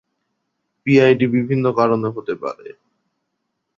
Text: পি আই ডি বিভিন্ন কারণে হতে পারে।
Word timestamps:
পি 0.87 0.93
আই 1.03 1.11
ডি 1.19 1.25
বিভিন্ন 1.35 1.65
কারণে 1.79 2.07
হতে 2.15 2.33
পারে। 2.41 2.67